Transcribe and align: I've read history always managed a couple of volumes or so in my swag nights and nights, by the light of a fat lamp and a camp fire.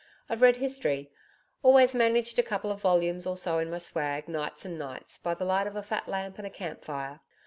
I've 0.29 0.41
read 0.41 0.55
history 0.55 1.11
always 1.61 1.93
managed 1.93 2.39
a 2.39 2.41
couple 2.41 2.71
of 2.71 2.81
volumes 2.81 3.27
or 3.27 3.37
so 3.37 3.59
in 3.59 3.69
my 3.69 3.77
swag 3.77 4.27
nights 4.27 4.65
and 4.65 4.79
nights, 4.79 5.19
by 5.19 5.35
the 5.35 5.45
light 5.45 5.67
of 5.67 5.75
a 5.75 5.83
fat 5.83 6.07
lamp 6.07 6.39
and 6.39 6.47
a 6.47 6.49
camp 6.49 6.83
fire. 6.83 7.19